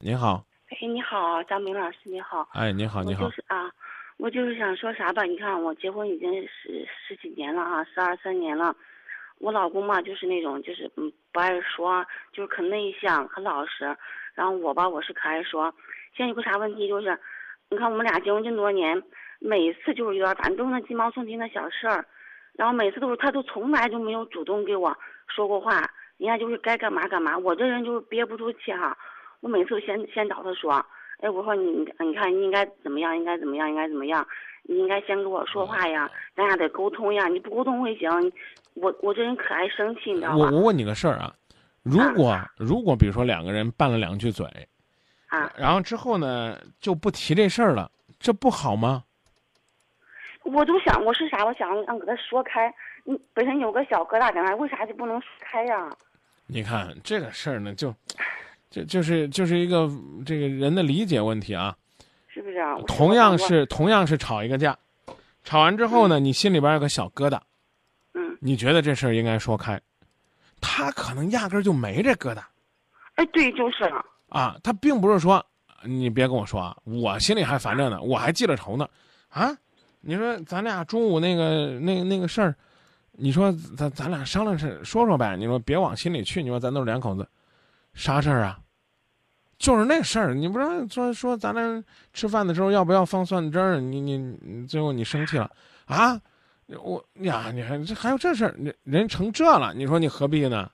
[0.00, 2.48] 您好，哎，你好，张明老师，你好。
[2.52, 3.68] 哎，你好，我您好就，是啊，
[4.16, 5.24] 我就是想说啥吧？
[5.24, 8.72] 你看，我结婚已经十十几年了啊，十二三年了。
[9.40, 13.84] 我老公嘛，就是那种就是嗯不爱说，就是可内向，很老实。
[14.34, 15.74] 然后我吧，我是可爱说。
[16.16, 17.18] 现在有个啥问题就是，
[17.68, 19.02] 你看我们俩结婚这么多年，
[19.40, 22.06] 每次就是有点反正都是那鸡毛蒜皮的小事儿，
[22.52, 24.96] 然后每次都是他都从来就没有主动给我
[25.26, 25.72] 说过话，
[26.18, 27.36] 人家就是该干嘛干嘛。
[27.36, 28.96] 我这人就是憋不住气哈、
[29.40, 30.72] 我每次都先先找他说，
[31.20, 31.70] 哎，我说你
[32.00, 34.26] 你看你应该怎么样，应该怎么样，应该怎么样，
[34.62, 38.10] 你应该先跟我说话呀，咱俩得沟通呀，你不沟通会行。
[38.74, 40.50] 我我这人可爱生气，你知道吗？
[40.50, 41.34] 我我问你个事儿啊，
[41.82, 44.46] 如果如果比如说两个人拌了两句嘴，
[45.28, 49.02] 啊，然后之后呢就不提这事儿了，这不好吗？
[50.44, 52.72] 我都想我是啥，我想让给他说开。
[53.04, 55.90] 你本身有个小疙瘩在那，为啥就不能说开呀？
[56.46, 57.94] 你看这个事儿呢，就
[58.70, 59.90] 就就是就是一个
[60.24, 61.76] 这个人的理解问题啊。
[62.26, 62.76] 是不是啊？
[62.86, 64.76] 同样是同样是吵一个架，
[65.42, 67.40] 吵完之后呢，你心里边有个小疙瘩，
[68.14, 69.80] 嗯，你觉得这事儿应该说开，
[70.60, 72.40] 他可能压根儿就没这疙瘩
[73.16, 74.04] 哎，对，就是了。
[74.28, 75.44] 啊，他并不是说
[75.82, 78.88] 你别跟我说啊，我心里还烦着呢，我还记着仇呢，
[79.30, 79.50] 啊，
[80.00, 82.54] 你说咱俩中午那个那个那个事儿，
[83.12, 87.26] 你说咱咱俩商量是说说呗，你说别往心里去，你说咱都是两口子，
[87.98, 88.60] 啥事儿啊？
[89.58, 93.80] 就是那事儿，你不是说说咱俩吃饭的时候要不要放蒜汁儿？
[93.80, 95.50] 你你你最后你生气了
[95.86, 96.20] 啊？
[96.68, 100.70] 我呀，你还这还有这事儿，人人成这了，你说你何必呢？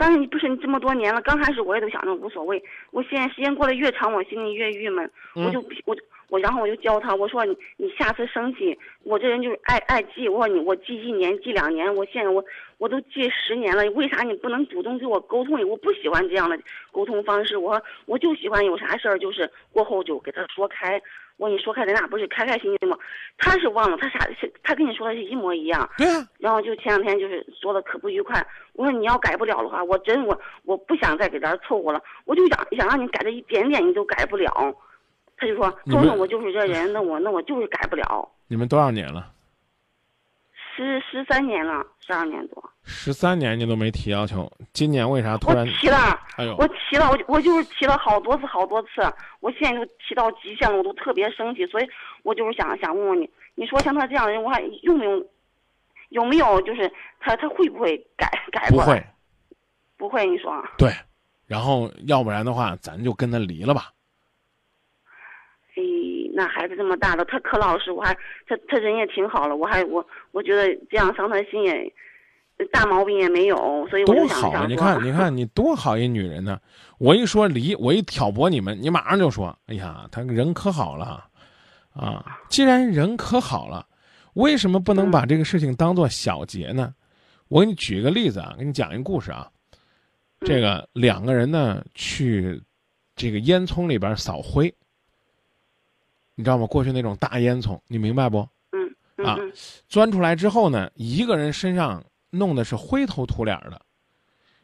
[0.00, 5.04] 但是你不是你这么多年了，刚开始我也都想着无所谓，我现在时间过得越长，我心里越郁闷，
[5.36, 12.42] 嗯我就我就我然后我就教他，我说你你下次生气，我这人就是爱爱记，我说你我记一年记两年，我现在我
[12.78, 15.60] 我都记十年了，为啥你不能主动跟我沟通？
[15.68, 16.58] 我不喜欢这样的
[16.90, 20.98] 沟通方式，我说我就喜欢有啥事儿就是过后就给他说开，
[21.40, 22.96] 我跟你说开咱俩不是开开心心吗？
[23.38, 34.52] 他是忘了他啥是他跟你说的是一模一样，对啊，然后就前两天就是说的可不愉快，我说你要改不了的话，我真我我不想再给这儿凑合了，我就想想让你改这一点点，你都改不了。
[35.38, 38.28] 他就说，你们周总，我就是这人，那我那我就是改不了。
[38.46, 39.32] 你们多少年了？
[40.80, 45.66] 十十三年了，十二年多，十三年你都没提要求，今年为啥突我然？
[45.66, 48.88] 提了，哎呦我，提了，我我就是提了好多次好多次，
[49.40, 51.88] 我现在都提到极限了，我都特别生气，所以
[52.22, 55.26] 我就是想想问问你，你说像他这样的人，我还用不用？
[56.08, 56.90] 有没有就是
[57.20, 58.84] 他他会不会改改过来？
[58.86, 59.06] 不会，
[59.98, 60.50] 不会，你说？
[60.78, 60.90] 对，
[61.46, 63.92] 然后要不然的话，咱就跟他离了吧。
[65.76, 65.82] 哎，
[66.32, 68.14] 那孩子这么大了，他可老实，我还
[68.46, 71.92] 他他人也挺好了，我还我我觉得这样伤他心也
[72.72, 73.56] 大毛病也没有，
[73.88, 74.60] 所以我多就想好啊！
[74.60, 76.60] 想， 你看，你看你多好一女人呢！
[76.98, 81.24] 我一说离，我一挑拨你们，你马上就说：“哎呀，他人可好了，
[81.94, 82.38] 啊！
[82.48, 83.86] 既然人可好了，
[84.34, 86.94] 为什么不能把这个事情当做小节呢？”
[87.48, 89.48] 我给你举一个例子啊，给你讲一个故事啊。
[90.42, 92.62] 这个两个人呢去
[93.16, 94.72] 这个烟囱里边扫灰，
[96.40, 96.66] 你知道吗？
[96.66, 98.38] 过去那种大烟囱，你明白不？
[98.72, 99.52] 嗯嗯啊嗯
[99.90, 103.78] 钻出来之后呢，一个人身上弄的是灰头土脸的，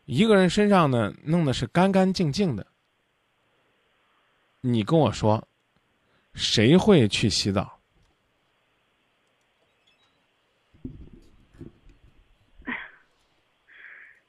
[0.06, 2.66] 一个人身上呢弄的是干干净净的。
[4.62, 5.46] 你跟我说，
[6.32, 7.78] 谁会去洗澡？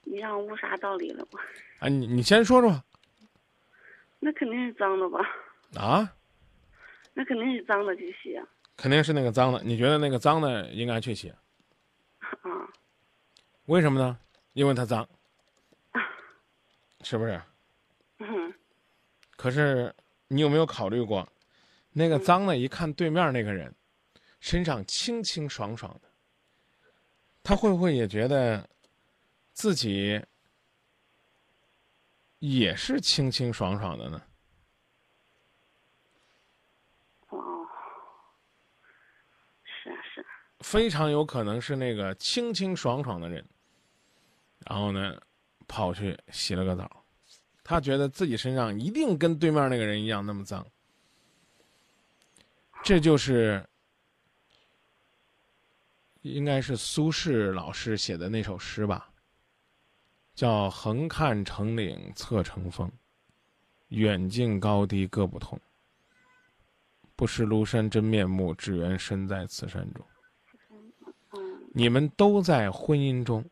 [0.03, 1.39] 你让我悟啥道理了吧？
[1.79, 2.83] 啊，你你先说说
[4.19, 5.19] 那肯定是脏的吧？
[5.75, 6.13] 啊，
[7.17, 8.45] 那肯定是脏的去洗啊！
[8.75, 9.59] 肯定是那个脏的。
[9.63, 11.29] 你觉得那个脏的应该去洗？
[12.21, 12.69] 啊，
[13.65, 14.19] 为什么呢？
[14.53, 15.09] 因为它脏，
[17.01, 17.41] 是不是？
[18.19, 18.53] 嗯，
[19.35, 19.91] 可是
[20.27, 21.27] 你有没有考虑过，
[21.91, 23.73] 那个脏的，一看对面那个人
[24.39, 26.09] 身上清清爽爽的，
[27.41, 28.69] 他会不会也觉得
[29.53, 30.23] 自己
[32.37, 34.21] 也是清清爽爽的呢？
[37.29, 37.67] 哦，
[39.63, 40.25] 是啊是啊，
[40.69, 43.41] 非常有可能是那个清清爽爽的人，
[44.65, 45.17] 然后呢，
[45.65, 47.05] 跑去洗了个澡，
[47.63, 50.67] 他觉得自己身上一定跟对面那个人一样那么脏。
[52.83, 53.65] 这就是
[56.21, 59.09] 应该是苏轼老师写的那首诗吧，
[60.35, 62.91] 叫“横看成岭侧成峰，
[63.87, 65.57] 远近高低各不同。
[67.15, 70.05] 不识庐山真面目，只缘身在此山中。”
[71.77, 73.45] 嗯你们都在婚姻中，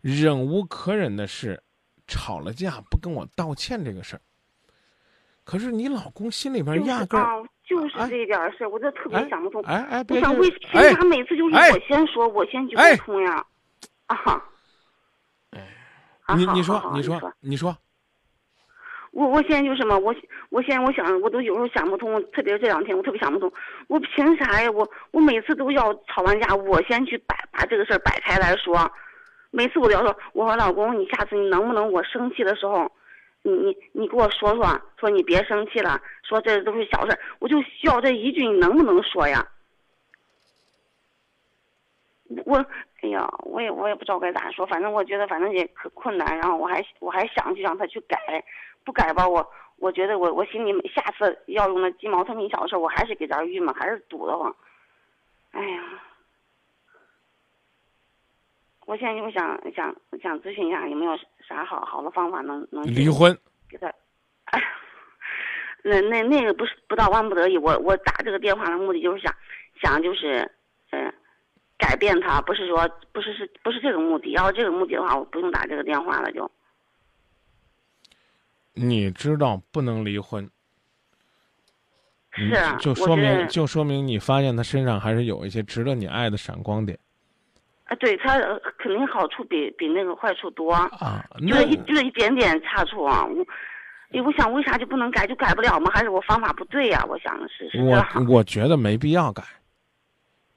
[0.00, 1.62] 忍无可忍的是，
[2.06, 4.20] 吵了架不跟我道歉这个事儿，
[5.44, 9.62] 可是你老公心里边压根儿，就是这点事儿，我这特别想不通。
[9.64, 13.44] 哎哎，我想为凭啥每次就是我先说，我先去沟通呀？
[14.06, 14.42] 啊哈。
[16.34, 17.76] 你你说你说你说，
[19.16, 20.14] 我我现在就什么，我
[20.50, 23.50] 我现在我想，我都有时候想不通，特别是这两天，我特别想不通，
[23.88, 24.70] 我凭啥呀？
[24.70, 28.92] 我我每次都要吵完架，我先去摆把这个事儿摆开来说，
[29.50, 32.92] 每次我都要说，我说老公，你下次你能不能我生气的时候，
[33.40, 39.48] 你你你给我说说，说你别生气了，说这都是小事，我就需要这一句，你能不能说呀？
[42.44, 42.62] 我。
[43.06, 48.18] 哎呀，我也我也不知道该咋说，反正我觉得反正也可困难，然后我还我还想去让他去改，
[48.84, 54.52] 不改吧，我我觉得我我心里下次要用那鸡毛蒜皮小事，我还是给这儿郁闷，还是堵得慌。
[55.52, 55.80] 哎呀，
[58.86, 61.16] 我现在就想想想咨询一下，有没有
[61.46, 63.38] 啥好好的方法能能离婚？
[63.68, 63.86] 给他，
[64.50, 64.60] 哎，
[65.84, 69.32] 那那那个不是不到万不得已，我我打这个电话的目的就是想
[69.80, 70.50] 想就是
[70.90, 71.14] 嗯。
[71.78, 76.50] 改变他不是说不是是不是这个目的，要这个目的的话，我不用打这个电话了就。
[78.72, 80.50] 你知道不能离婚，
[82.32, 86.98] 是就说明就说明你发现他身上还是有一些值得你爱的闪光点。
[87.84, 88.38] 啊，对他
[88.78, 93.46] 肯定好处比比那个坏处多啊，就一就一点点差处啊，我，
[94.10, 95.90] 哎，我想为啥就不能改，就改不了吗？
[95.94, 97.04] 还是我方法不对呀？
[97.08, 99.42] 我想是是我我觉得没必要改。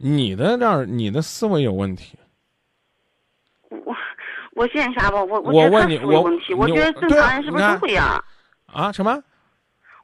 [0.02, 2.18] 你的这儿，你的思维有问题。
[3.70, 3.94] 我
[4.54, 5.22] 我现在啥吧？
[5.22, 8.24] 我我觉得问你，我问题，我觉得正常人是不是都会呀？
[8.68, 8.90] 啊？
[8.94, 9.22] 什么？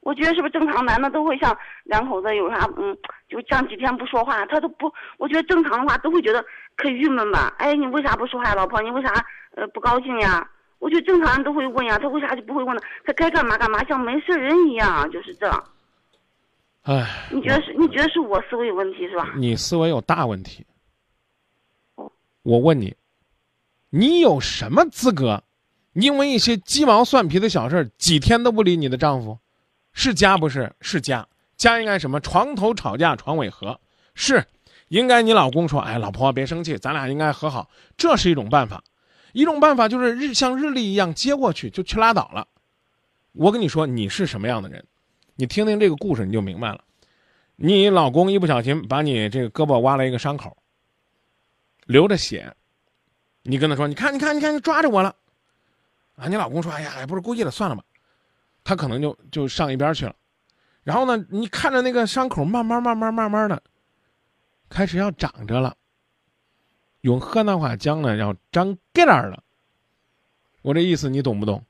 [0.01, 2.95] 我觉得是不是正常男的都会像两口子有啥嗯，
[3.29, 4.91] 就像几天不说话，他都不。
[5.17, 6.45] 我觉得正常的话都会觉得
[6.75, 7.53] 可郁闷吧？
[7.57, 8.81] 哎，你为啥不说话，老婆？
[8.81, 9.25] 你为啥
[9.55, 10.45] 呃不高兴呀？
[10.79, 12.81] 我觉得正常人都会问呀，他为啥就不会问呢？
[13.05, 15.49] 他该干嘛干嘛，像没事人一样，就是这。
[16.85, 17.73] 唉，你觉得是？
[17.73, 19.33] 你觉得是我思维有问题是吧？
[19.37, 20.63] 你思维有大问题。
[22.43, 22.95] 我问你，
[23.89, 25.41] 你有什么资格，
[25.93, 29.39] 因为一些鸡毛蒜皮的小事儿几天都不理你的丈夫？
[29.93, 30.71] 是家不是？
[30.79, 31.27] 是家。
[31.57, 32.19] 家应该什么？
[32.19, 33.79] 床头吵架床尾和。
[34.13, 34.45] 是，
[34.89, 37.67] 应该你老公说：“哎，老婆别生气，咱俩应该和好。”
[37.97, 38.83] 这是一种办法。
[39.33, 42.47] 一种办法就是日像日历一样接过去就去拉倒了。
[43.31, 44.85] 我跟你说，你是什么样的人？
[45.35, 46.83] 你听听这个故事，你就明白了。
[47.57, 50.57] 你老公一不小心把你这个胳膊挖了一个伤口，
[51.85, 52.53] 流着血。
[53.43, 55.15] 你跟他说：“你看，你看，你看，你抓着我了。”
[56.15, 57.83] 啊，你老公说：“哎呀，也不是故意的，算了吧。”
[58.63, 60.15] 他可能就就上一边去了。
[60.83, 63.61] 然后呢，你看着那个伤口慢慢、慢慢、慢慢的
[64.69, 65.75] 开始要长着了。
[67.01, 69.43] 用河南话讲呢，要长疙瘩了。
[70.61, 71.63] 我这意思你懂不懂？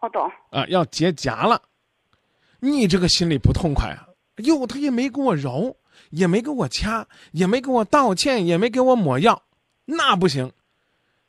[0.00, 0.30] 我懂。
[0.50, 1.60] 啊，要结痂了。
[2.64, 4.06] 你这个心里不痛快啊！
[4.36, 5.76] 哟，他也没给我揉，
[6.10, 9.42] 也没给我掐，也没给我道歉，也没给我抹药，
[9.84, 10.48] 那不行。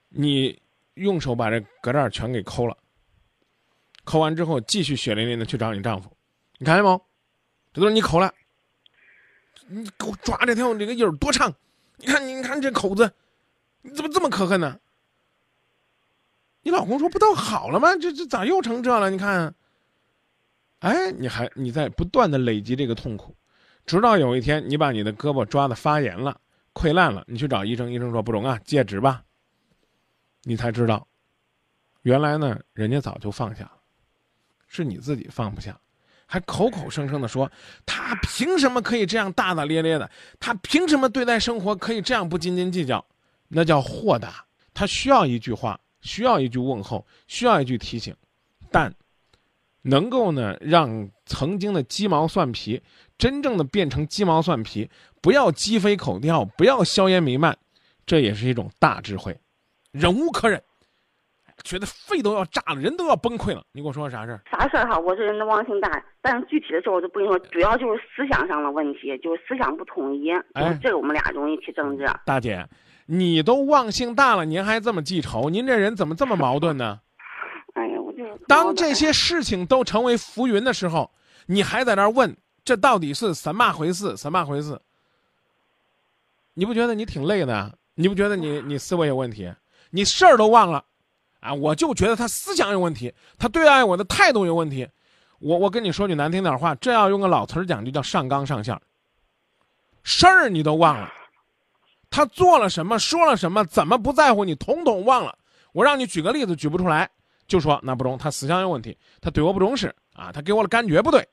[0.10, 0.62] 你
[0.94, 2.78] 用手把这疙瘩全给抠了，
[4.04, 6.16] 抠完之后继续血淋淋的去找你丈夫。
[6.60, 7.04] 你看见没？
[7.74, 8.32] 这都是你抠了。
[9.66, 11.52] 你给我抓这条这个印儿多长？
[11.98, 13.12] 你看，你看这口子，
[13.82, 14.80] 你怎么这么可恨呢？
[16.62, 17.96] 你老公说不都好了吗？
[17.96, 19.10] 这这咋又成这了？
[19.10, 19.56] 你看。
[20.84, 23.34] 哎，你还你在不断的累积这个痛苦，
[23.86, 26.38] 直到有一天你把你的胳膊抓的发炎了、
[26.74, 29.24] 溃烂了，你去找医生，医生说不中啊，戒指吧。
[30.42, 31.08] 你才知道，
[32.02, 33.72] 原来呢，人家早就放下了，
[34.68, 35.80] 是你自己放不下，
[36.26, 37.50] 还口口声声的说
[37.86, 43.06] 他凭什么可以这样大大咧咧的，他凭什么对待生活可以这样不斤斤计较，
[43.48, 44.44] 那叫豁达。
[44.74, 48.14] 他需要一句话，需要一句问候，需要一句提醒，
[48.70, 48.94] 但。
[49.84, 52.82] 能够呢，让曾经的鸡毛蒜皮
[53.18, 54.90] 真正的变成鸡毛蒜皮，
[55.22, 57.58] 不要鸡飞狗跳，不要硝烟弥漫，
[58.06, 59.38] 这也是一种大智慧。
[59.92, 60.62] 忍无可忍，
[61.64, 63.62] 觉得肺都要炸了，人都要崩溃了。
[63.74, 64.42] 你给我说啥事儿？
[64.50, 64.98] 啥事儿哈？
[64.98, 67.38] 我这人的忘性大，但是具体的事儿我就不跟你说。
[67.40, 72.06] 主要就是思想上的问题，就是思想不统一，就是这个我们俩容易起争执。
[72.26, 72.66] 大姐，
[73.06, 75.50] 你都忘性大了，您还这么记仇？
[75.50, 77.02] 您这人怎么这么矛盾呢？
[78.48, 81.12] 当这些事情都成为浮云的时候，
[81.46, 84.16] 你还在那问这到底是什么回事？
[84.18, 84.80] 什么回事？
[86.54, 87.78] 你不觉得你挺累的？
[87.96, 89.54] 你不觉得你你思维有问题？
[89.92, 90.84] 你事儿都忘了，
[91.40, 91.54] 啊！
[91.54, 94.88] 我就觉得他思想有问题，他对待我的态度有问题。
[95.40, 98.80] 我我跟你说句难听点话，这要用个老词儿讲，就叫上纲上线。
[100.04, 101.12] 事儿你都忘了，
[102.10, 105.38] 他做了什么，说了什么，怎么不在乎你，统统忘了。
[105.74, 107.10] 我让你举个例子，举不出来。
[107.54, 111.24] 就说那不中，他思想有问题，他对我不重视，啊，他给我的感觉不对，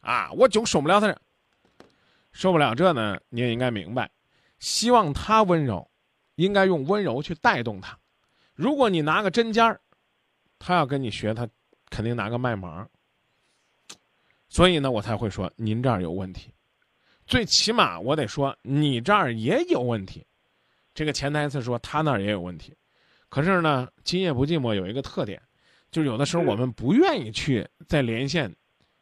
[0.00, 1.18] 啊，我就受不了他这，
[2.32, 4.10] 受不了这呢，你也应该明白，
[4.58, 5.90] 希望他温柔，
[6.34, 7.98] 应该用温柔去带动他。
[8.52, 9.80] 如果你拿个针尖儿，
[10.58, 11.48] 他要跟你学，他
[11.88, 12.86] 肯定拿个麦芒。
[14.50, 16.52] 所以呢，我才会说您这儿有问题，
[17.26, 20.26] 最起码我得说你这儿也有问题。
[20.92, 22.76] 这个潜台词说他那儿也有问题，
[23.30, 25.40] 可是呢，今夜不寂寞有一个特点，
[25.90, 28.54] 就是有的时候我们不愿意去再连线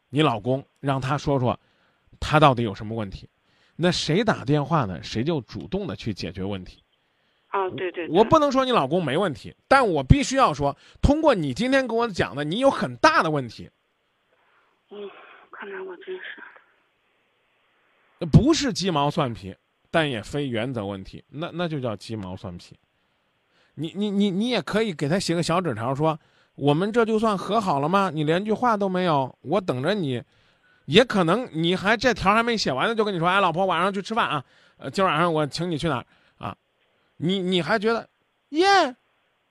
[0.09, 1.59] 你老公，让他说说
[2.19, 3.29] 他到底有什么问题。
[3.75, 5.01] 那谁打电话呢？
[5.01, 6.83] 谁就主动的去解决问题。
[7.47, 13.69] 啊，对对，我不能说你老公没问题，但我必须要说，通过你今天跟我讲的，你有很大的问题。
[14.91, 15.09] 嗯，
[15.51, 16.21] 看来我真是，
[18.25, 19.55] 不是鸡毛蒜皮，
[19.89, 22.77] 但也非原则问题，那那就叫鸡毛蒜皮。
[23.75, 26.19] 你你你你也可以给他写个小纸条，说
[26.59, 28.11] 我们这就算和好了吗？
[28.13, 30.21] 你连句话都没有，我等着你。
[30.85, 34.43] 也可能你还这条还没写完呢，就跟你说，哎，老婆晚上去吃饭啊，
[34.77, 36.05] 呃，今晚上我请你去哪儿
[36.37, 36.55] 啊。
[37.17, 38.09] 你你还觉得，
[38.49, 38.95] 耶，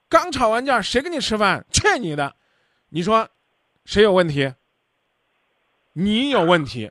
[0.08, 1.64] 刚吵完架，谁跟你吃饭？
[1.72, 2.34] 去你的！
[2.90, 3.26] 你说，
[3.84, 4.52] 谁有问题？
[5.92, 6.90] 你有问题，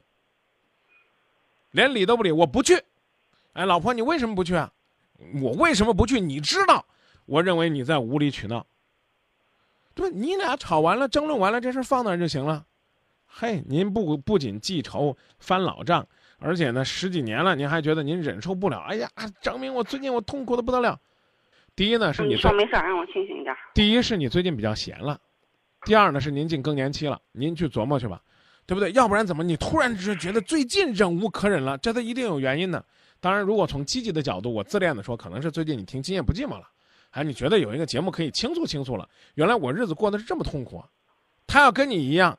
[1.71, 2.81] 连理都不理，我不去。
[3.53, 4.71] 哎，老婆，你为什么不去啊？
[5.41, 6.21] 我为什么不去？
[6.21, 6.85] 你知道，
[7.25, 8.65] 我认为你在无理取闹。
[9.97, 12.63] 对，你俩吵完了，争论完了，这事放那儿就行了。
[13.25, 16.07] 嘿，您不不仅记仇翻老账。
[16.39, 18.77] 而且呢，十几年了，您还觉得您忍受不了？
[18.87, 19.09] 哎呀，
[19.41, 20.99] 张明，我最近我痛苦的不得了。
[21.75, 23.55] 第一呢，是你说没事让我清醒一点。
[23.73, 25.19] 第一是你最近比较闲了，
[25.81, 28.21] 第二呢是您进更年期了，您去琢磨去吧，
[28.67, 28.91] 对不对？
[28.91, 31.75] 要不然怎么你突然是觉得最近忍无可忍了？
[31.79, 32.85] 这都一定有原因的。
[33.19, 36.67] 当然，如果从积极的角度，我自恋的说，可能是最近你听《今夜不寂寞》了，
[37.17, 39.09] 哎，你觉得有一个节目可以倾诉倾诉了。
[39.33, 40.83] 原来我日子过得是这么痛苦，
[41.47, 42.37] 他要跟你一样，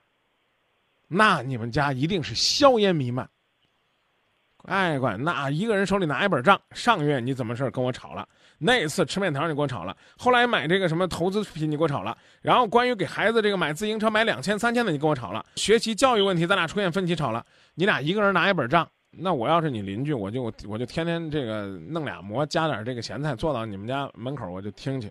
[1.09, 3.29] 那你们家一定是硝烟弥漫。
[4.67, 8.29] 哎，管那一个人手里拿一本账，上月你怎么事跟我吵了？
[8.57, 17.45] 那次吃面条你跟我吵了，后来买这个什么投资品你给我吵了，然后关于给孩子这个买自行车买两千三千的你跟我吵了，学习教育问题咱俩出现分歧吵了，
[17.75, 25.11] 你俩一个人拿一本账，那我要是你邻居，我就我就天天这个弄俩馍加点这个咸菜坐到你们家门口我就听去，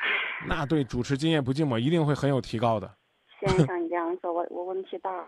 [0.48, 2.90] 那对主持今夜不寂寞一定会很有提高的。
[3.40, 5.24] 先生，你这样说，我我问题大，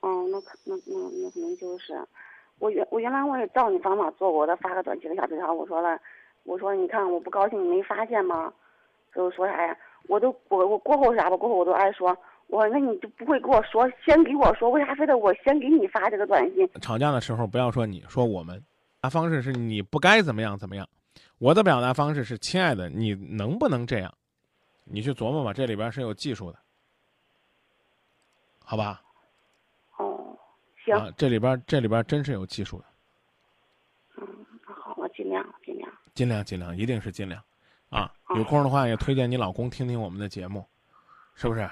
[0.00, 2.00] 嗯，那可那那那可能就是。
[2.58, 5.98] 我原我原来我也照你方法做，我的发个短信给小纸条，我说了，
[6.44, 8.52] 我说你看我不高兴，你没发现吗？
[9.12, 9.76] 就说啥呀？
[10.06, 12.16] 我都我我过后啥吧，过后我都爱说，
[12.52, 16.68] 我那你就不会跟我说，先给我说，为啥非得我先给你发这个短信？
[16.82, 18.64] 吵架的时候不要说你说我们，表
[19.00, 20.86] 达方式是你不该怎么样怎么样，
[21.38, 24.12] 我的表达方式是亲爱的，你能不能这样？
[24.84, 26.58] 你去琢磨吧，这里边是有技术的，
[28.62, 29.00] 好吧？
[29.96, 30.36] 哦
[30.84, 32.84] 行，这里边这里边真是有技术的。
[34.18, 34.28] 嗯，
[34.66, 35.90] 好，我尽量尽量。
[36.12, 37.42] 尽量尽量，一定是尽量，
[37.88, 40.66] 啊，有空的话也推荐你老公听听我们的节目，
[41.34, 41.66] 是不是？